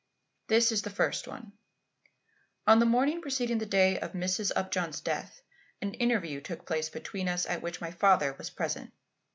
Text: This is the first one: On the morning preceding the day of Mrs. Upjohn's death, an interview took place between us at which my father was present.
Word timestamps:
This 0.47 0.71
is 0.71 0.81
the 0.81 0.89
first 0.89 1.27
one: 1.27 1.51
On 2.65 2.79
the 2.79 2.87
morning 2.87 3.21
preceding 3.21 3.59
the 3.59 3.67
day 3.67 3.99
of 3.99 4.13
Mrs. 4.13 4.51
Upjohn's 4.55 4.99
death, 4.99 5.43
an 5.79 5.93
interview 5.93 6.41
took 6.41 6.65
place 6.65 6.89
between 6.89 7.29
us 7.29 7.45
at 7.45 7.61
which 7.61 7.81
my 7.81 7.91
father 7.91 8.33
was 8.33 8.49
present. 8.49 8.93